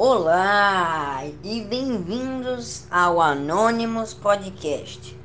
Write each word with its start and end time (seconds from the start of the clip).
Olá 0.00 1.24
e 1.42 1.60
bem-vindos 1.62 2.86
ao 2.88 3.20
Anônimos 3.20 4.14
Podcast. 4.14 5.18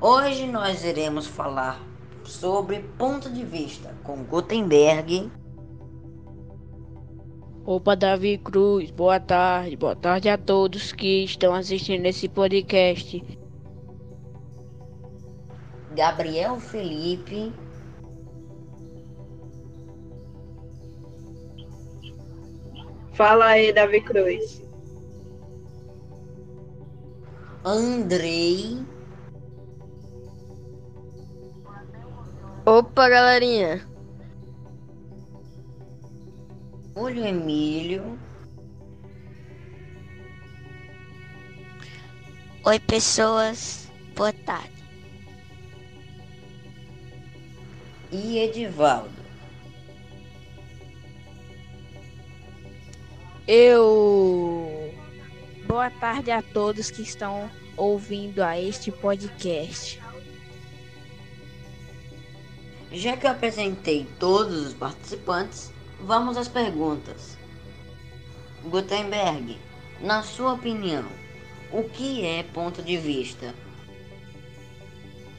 Hoje 0.00 0.46
nós 0.46 0.82
iremos 0.82 1.26
falar 1.26 1.78
sobre 2.24 2.78
ponto 2.96 3.30
de 3.30 3.44
vista 3.44 3.94
com 4.02 4.24
Gutenberg. 4.24 5.30
Opa, 7.66 7.94
Davi 7.94 8.38
Cruz, 8.38 8.90
boa 8.90 9.20
tarde, 9.20 9.76
boa 9.76 9.94
tarde 9.94 10.30
a 10.30 10.38
todos 10.38 10.90
que 10.90 11.24
estão 11.24 11.54
assistindo 11.54 12.06
esse 12.06 12.26
podcast. 12.26 13.22
Gabriel 15.94 16.58
Felipe. 16.58 17.52
Fala 23.14 23.46
aí, 23.46 23.72
Davi 23.72 24.00
Cruz. 24.00 24.60
Andrei. 27.64 28.84
Opa, 32.66 33.08
galerinha. 33.08 33.86
Olho 36.96 37.24
Emílio. 37.24 38.18
Oi, 42.64 42.80
pessoas. 42.80 43.90
Boa 44.16 44.32
tarde. 44.32 44.72
E 48.10 48.38
Edivaldo. 48.38 49.23
Eu. 53.46 54.90
Boa 55.66 55.90
tarde 55.90 56.30
a 56.30 56.40
todos 56.40 56.90
que 56.90 57.02
estão 57.02 57.50
ouvindo 57.76 58.42
a 58.42 58.58
este 58.58 58.90
podcast. 58.90 60.00
Já 62.90 63.18
que 63.18 63.26
eu 63.26 63.30
apresentei 63.32 64.06
todos 64.18 64.68
os 64.68 64.72
participantes, 64.72 65.70
vamos 66.00 66.38
às 66.38 66.48
perguntas. 66.48 67.36
Gutenberg, 68.64 69.58
na 70.00 70.22
sua 70.22 70.54
opinião, 70.54 71.04
o 71.70 71.82
que 71.84 72.24
é 72.24 72.44
ponto 72.44 72.82
de 72.82 72.96
vista? 72.96 73.54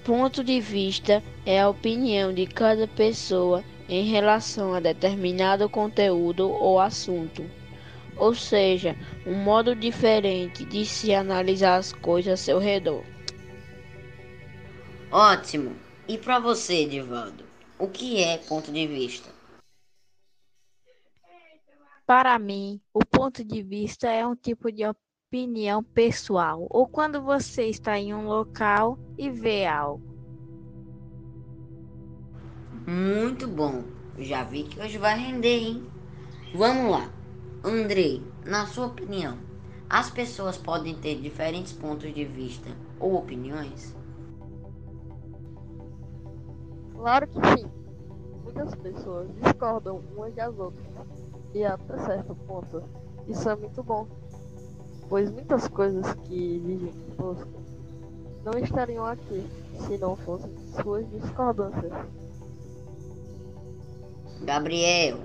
Ponto 0.04 0.44
de 0.44 0.62
vista 0.62 1.24
é 1.44 1.60
a 1.60 1.70
opinião 1.70 2.32
de 2.32 2.46
cada 2.46 2.88
pessoa 2.88 3.64
em 3.90 4.04
relação 4.12 4.76
a 4.76 4.80
determinado 4.80 5.68
conteúdo 5.68 6.48
ou 6.52 6.80
assunto 6.80 7.44
ou 8.18 8.34
seja, 8.34 8.96
um 9.26 9.36
modo 9.36 9.76
diferente 9.76 10.66
de 10.66 10.86
se 10.86 11.14
analisar 11.14 11.78
as 11.78 11.92
coisas 11.92 12.32
ao 12.32 12.38
seu 12.38 12.60
redor. 12.60 13.04
Ótimo! 15.12 15.76
E 16.08 16.18
para 16.18 16.40
você, 16.40 16.84
Edivaldo, 16.84 17.44
o 17.80 17.88
que 17.88 18.22
é 18.22 18.38
ponto 18.38 18.72
de 18.72 18.86
vista? 18.86 19.30
Para 22.06 22.38
mim, 22.38 22.80
o 22.94 23.00
ponto 23.04 23.44
de 23.44 23.64
vista 23.64 24.08
é 24.08 24.26
um 24.26 24.36
tipo 24.36 24.72
de 24.72 24.84
opinião 24.86 25.84
pessoal, 25.84 26.68
ou 26.70 26.88
quando 26.88 27.22
você 27.22 27.68
está 27.68 27.98
em 27.98 28.14
um 28.14 28.28
local 28.28 29.00
e 29.18 29.30
vê 29.30 29.66
algo. 29.66 30.04
Muito 32.86 33.48
bom! 33.48 33.84
Já 34.20 34.44
vi 34.44 34.64
que 34.64 34.80
hoje 34.80 34.98
vai 35.00 35.18
render, 35.18 35.58
hein? 35.58 35.84
Vamos 36.54 36.92
lá! 36.92 37.15
Andrei, 37.68 38.22
na 38.46 38.68
sua 38.68 38.86
opinião, 38.86 39.40
as 39.90 40.12
pessoas 40.12 40.56
podem 40.56 40.94
ter 40.94 41.20
diferentes 41.20 41.74
pontos 41.74 42.14
de 42.14 42.24
vista 42.24 42.70
ou 43.00 43.16
opiniões? 43.16 43.96
Claro 46.94 47.28
que 47.28 47.40
sim. 47.58 47.66
Muitas 48.44 48.76
pessoas 48.76 49.28
discordam 49.42 50.00
umas 50.16 50.36
das 50.36 50.56
outras. 50.60 50.86
E 51.56 51.66
até 51.66 51.98
certo 52.06 52.36
ponto, 52.36 52.84
isso 53.28 53.50
é 53.50 53.56
muito 53.56 53.82
bom. 53.82 54.08
Pois 55.10 55.32
muitas 55.32 55.68
coisas 55.68 56.14
que 56.26 56.60
dizem 56.60 56.94
conosco 57.18 57.50
não 58.44 58.60
estariam 58.64 59.08
aqui 59.08 59.44
se 59.88 59.98
não 59.98 60.16
fossem 60.16 60.56
suas 60.84 61.10
discordâncias. 61.10 61.94
Gabriel, 64.44 65.18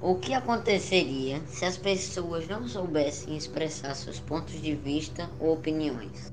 o 0.00 0.14
que 0.16 0.34
aconteceria 0.34 1.40
se 1.46 1.64
as 1.64 1.76
pessoas 1.76 2.46
não 2.46 2.68
soubessem 2.68 3.36
expressar 3.36 3.94
seus 3.94 4.20
pontos 4.20 4.60
de 4.60 4.74
vista 4.74 5.30
ou 5.40 5.54
opiniões? 5.54 6.32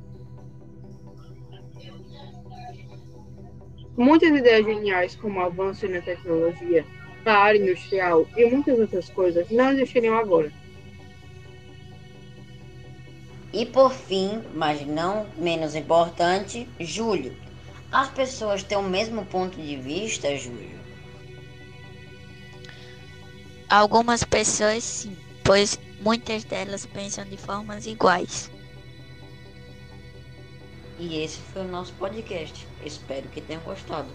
Muitas 3.96 4.30
ideias 4.30 4.66
geniais, 4.66 5.16
como 5.16 5.40
o 5.40 5.44
avanço 5.44 5.88
na 5.88 6.02
tecnologia, 6.02 6.86
na 7.24 7.38
área 7.38 7.60
industrial 7.60 8.28
e 8.36 8.46
muitas 8.50 8.78
outras 8.80 9.10
coisas, 9.10 9.50
não 9.50 9.72
existiriam 9.72 10.18
agora. 10.18 10.52
E 13.54 13.68
por 13.68 13.92
fim, 13.92 14.42
mas 14.56 14.86
não 14.86 15.28
menos 15.38 15.76
importante, 15.76 16.68
Júlio. 16.80 17.38
As 17.92 18.10
pessoas 18.10 18.64
têm 18.64 18.78
o 18.80 18.82
mesmo 18.82 19.24
ponto 19.28 19.62
de 19.62 19.76
vista, 19.76 20.36
Júlio? 20.36 20.83
Algumas 23.74 24.24
pessoas 24.24 24.84
sim, 24.84 25.18
pois 25.44 25.80
muitas 26.00 26.44
delas 26.44 26.86
pensam 26.86 27.26
de 27.26 27.38
formas 27.38 27.88
iguais. 27.88 28.52
E 31.00 31.24
esse 31.24 31.40
foi 31.40 31.64
o 31.64 31.68
nosso 31.68 31.92
podcast. 31.94 32.68
Espero 32.86 33.28
que 33.30 33.42
tenham 33.42 33.64
gostado. 33.64 34.10